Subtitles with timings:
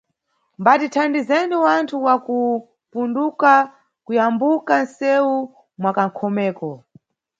[0.59, 3.51] Mbatithandizeni wanthu wakupunduka
[4.05, 5.35] kuyambuka nʼsewu
[5.81, 6.69] mwanʼkhomeko.